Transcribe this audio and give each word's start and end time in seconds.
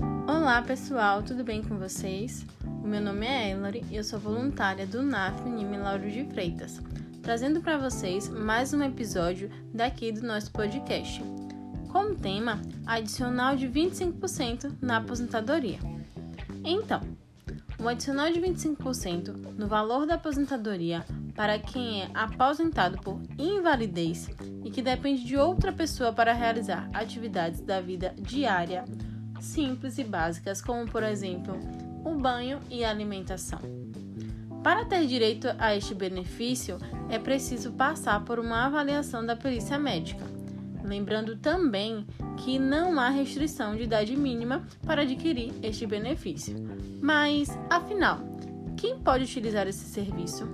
Olá 0.00 0.62
pessoal, 0.62 1.24
tudo 1.24 1.42
bem 1.42 1.60
com 1.60 1.76
vocês? 1.76 2.46
O 2.64 2.86
meu 2.86 3.00
nome 3.00 3.26
é 3.26 3.50
Ellery 3.50 3.84
e 3.90 3.96
eu 3.96 4.04
sou 4.04 4.18
voluntária 4.18 4.86
do 4.86 5.02
NAF 5.02 5.42
Unime 5.42 5.76
Lauro 5.76 6.08
de 6.08 6.24
Freitas, 6.26 6.80
trazendo 7.20 7.60
para 7.60 7.76
vocês 7.76 8.28
mais 8.28 8.72
um 8.72 8.80
episódio 8.82 9.50
daqui 9.74 10.12
do 10.12 10.24
nosso 10.24 10.52
podcast. 10.52 11.20
Como 11.88 12.14
tema, 12.14 12.62
adicional 12.86 13.56
de 13.56 13.66
25% 13.68 14.72
na 14.80 14.98
aposentadoria. 14.98 15.80
Então, 16.64 17.00
o 17.80 17.88
adicional 17.88 18.30
de 18.30 18.40
25% 18.40 19.56
no 19.56 19.66
valor 19.66 20.06
da 20.06 20.14
aposentadoria 20.14 21.04
para 21.34 21.58
quem 21.58 22.02
é 22.02 22.10
aposentado 22.14 22.98
por 22.98 23.20
invalidez 23.36 24.30
e 24.64 24.70
que 24.70 24.82
depende 24.82 25.24
de 25.24 25.36
outra 25.36 25.72
pessoa 25.72 26.12
para 26.12 26.32
realizar 26.32 26.88
atividades 26.92 27.60
da 27.60 27.80
vida 27.80 28.14
diária 28.16 28.84
simples 29.40 29.98
e 29.98 30.04
básicas, 30.04 30.60
como 30.60 30.90
por 30.90 31.02
exemplo 31.02 31.54
o 32.04 32.14
banho 32.14 32.60
e 32.70 32.84
a 32.84 32.90
alimentação. 32.90 33.60
Para 34.62 34.84
ter 34.84 35.06
direito 35.06 35.48
a 35.58 35.74
este 35.74 35.94
benefício, 35.94 36.78
é 37.08 37.18
preciso 37.18 37.72
passar 37.72 38.24
por 38.24 38.38
uma 38.38 38.66
avaliação 38.66 39.24
da 39.24 39.36
perícia 39.36 39.78
médica. 39.78 40.24
Lembrando 40.84 41.36
também 41.36 42.06
que 42.38 42.58
não 42.58 42.98
há 42.98 43.08
restrição 43.08 43.76
de 43.76 43.82
idade 43.84 44.16
mínima 44.16 44.62
para 44.86 45.02
adquirir 45.02 45.52
este 45.62 45.86
benefício. 45.86 46.56
Mas, 47.00 47.48
afinal, 47.70 48.20
quem 48.76 48.98
pode 48.98 49.24
utilizar 49.24 49.66
esse 49.66 49.84
serviço? 49.84 50.46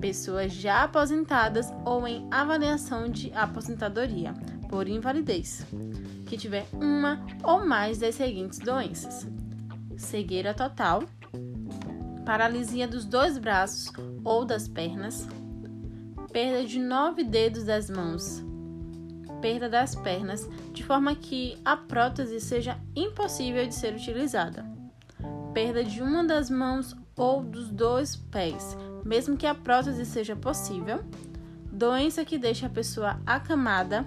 Pessoas 0.00 0.52
já 0.52 0.84
aposentadas 0.84 1.72
ou 1.84 2.06
em 2.06 2.26
avaliação 2.30 3.08
de 3.08 3.32
aposentadoria 3.32 4.32
por 4.68 4.86
invalidez 4.86 5.66
que 6.28 6.36
tiver 6.36 6.66
uma 6.74 7.24
ou 7.42 7.66
mais 7.66 7.98
das 7.98 8.14
seguintes 8.14 8.58
doenças: 8.58 9.26
cegueira 9.96 10.52
total, 10.52 11.02
paralisia 12.24 12.86
dos 12.86 13.04
dois 13.04 13.38
braços 13.38 13.90
ou 14.22 14.44
das 14.44 14.68
pernas, 14.68 15.26
perda 16.30 16.64
de 16.64 16.78
nove 16.78 17.24
dedos 17.24 17.64
das 17.64 17.88
mãos, 17.88 18.44
perda 19.40 19.68
das 19.68 19.94
pernas, 19.94 20.48
de 20.72 20.84
forma 20.84 21.14
que 21.14 21.56
a 21.64 21.76
prótese 21.76 22.40
seja 22.40 22.78
impossível 22.94 23.66
de 23.66 23.74
ser 23.74 23.94
utilizada, 23.94 24.64
perda 25.54 25.82
de 25.82 26.02
uma 26.02 26.22
das 26.22 26.50
mãos 26.50 26.94
ou 27.16 27.42
dos 27.42 27.70
dois 27.70 28.14
pés, 28.14 28.76
mesmo 29.04 29.36
que 29.36 29.46
a 29.46 29.54
prótese 29.54 30.04
seja 30.04 30.36
possível, 30.36 31.02
doença 31.72 32.24
que 32.24 32.36
deixa 32.36 32.66
a 32.66 32.70
pessoa 32.70 33.18
acamada 33.26 34.04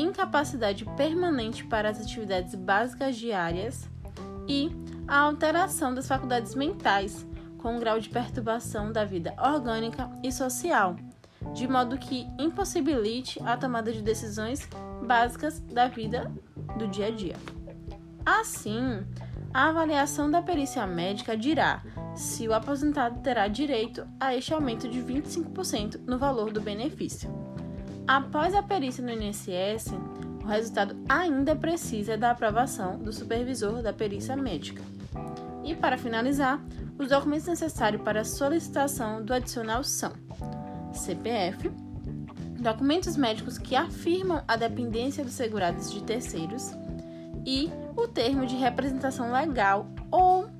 incapacidade 0.00 0.84
permanente 0.96 1.64
para 1.64 1.90
as 1.90 2.00
atividades 2.00 2.54
básicas 2.54 3.16
diárias 3.16 3.88
e 4.48 4.70
a 5.06 5.18
alteração 5.20 5.94
das 5.94 6.08
faculdades 6.08 6.54
mentais, 6.54 7.26
com 7.58 7.76
um 7.76 7.78
grau 7.78 8.00
de 8.00 8.08
perturbação 8.08 8.90
da 8.92 9.04
vida 9.04 9.34
orgânica 9.38 10.10
e 10.22 10.32
social, 10.32 10.96
de 11.52 11.68
modo 11.68 11.98
que 11.98 12.26
impossibilite 12.38 13.40
a 13.44 13.56
tomada 13.56 13.92
de 13.92 14.02
decisões 14.02 14.68
básicas 15.04 15.60
da 15.60 15.88
vida 15.88 16.30
do 16.78 16.86
dia 16.88 17.06
a 17.06 17.10
dia. 17.10 17.36
Assim, 18.24 19.04
a 19.52 19.68
avaliação 19.68 20.30
da 20.30 20.40
perícia 20.40 20.86
médica 20.86 21.36
dirá 21.36 21.82
se 22.14 22.46
o 22.46 22.54
aposentado 22.54 23.20
terá 23.20 23.48
direito 23.48 24.06
a 24.18 24.34
este 24.34 24.54
aumento 24.54 24.88
de 24.88 25.00
25% 25.00 26.00
no 26.06 26.18
valor 26.18 26.52
do 26.52 26.60
benefício. 26.60 27.30
Após 28.10 28.56
a 28.56 28.62
perícia 28.64 29.04
no 29.04 29.12
INSS, 29.12 29.94
o 30.42 30.48
resultado 30.48 30.96
ainda 31.08 31.54
precisa 31.54 32.18
da 32.18 32.32
aprovação 32.32 32.98
do 32.98 33.12
supervisor 33.12 33.82
da 33.82 33.92
perícia 33.92 34.34
médica. 34.34 34.82
E 35.62 35.76
para 35.76 35.96
finalizar, 35.96 36.60
os 36.98 37.08
documentos 37.08 37.46
necessários 37.46 38.02
para 38.02 38.22
a 38.22 38.24
solicitação 38.24 39.24
do 39.24 39.32
adicional 39.32 39.84
são 39.84 40.12
CPF, 40.92 41.70
documentos 42.58 43.16
médicos 43.16 43.58
que 43.58 43.76
afirmam 43.76 44.42
a 44.48 44.56
dependência 44.56 45.24
dos 45.24 45.34
segurados 45.34 45.92
de 45.92 46.02
terceiros 46.02 46.72
e 47.46 47.70
o 47.96 48.08
termo 48.08 48.44
de 48.44 48.56
representação 48.56 49.30
legal 49.30 49.86
ou 50.10 50.50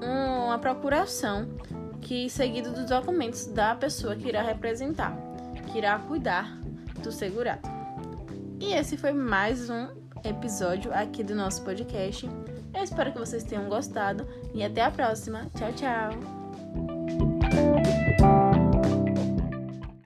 uma 0.00 0.60
procuração 0.60 1.48
que 2.00 2.30
seguido 2.30 2.70
dos 2.70 2.84
documentos 2.84 3.46
da 3.46 3.74
pessoa 3.74 4.14
que 4.14 4.28
irá 4.28 4.40
representar, 4.40 5.18
que 5.72 5.78
irá 5.78 5.98
cuidar 5.98 6.64
do 7.00 7.12
segurado. 7.12 7.68
E 8.60 8.72
esse 8.72 8.96
foi 8.96 9.12
mais 9.12 9.68
um 9.70 9.88
episódio 10.24 10.92
aqui 10.92 11.22
do 11.22 11.34
nosso 11.34 11.62
podcast. 11.62 12.28
Eu 12.74 12.82
espero 12.82 13.12
que 13.12 13.18
vocês 13.18 13.44
tenham 13.44 13.68
gostado 13.68 14.26
e 14.54 14.62
até 14.62 14.82
a 14.82 14.90
próxima. 14.90 15.46
Tchau, 15.56 15.72
tchau! 15.72 16.35